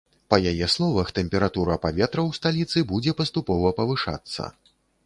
[0.33, 4.53] Па яе словах, тэмпература паветра ў сталіцы будзе паступова павышацца.